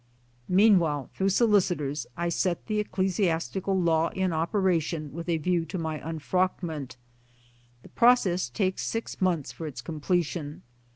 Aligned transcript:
1 0.47 0.55
Meanwhile 0.55 1.11
through 1.13 1.29
solicitors 1.29 2.07
I 2.17 2.29
set 2.29 2.65
the 2.65 2.83
ecclesias 2.83 3.51
tical 3.53 3.79
law 3.85 4.09
in 4.09 4.33
operation 4.33 5.13
with 5.13 5.29
a 5.29 5.37
view 5.37 5.63
to 5.65 5.77
my 5.77 5.99
unfrockment. 5.99 6.95
The 7.83 7.89
process 7.89 8.49
takes 8.49 8.81
six 8.81 9.21
months 9.21 9.51
for 9.51 9.67
its 9.67 9.83
completion. 9.83 10.63